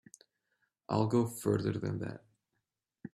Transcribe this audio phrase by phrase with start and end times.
[0.89, 2.23] I'll go further than that.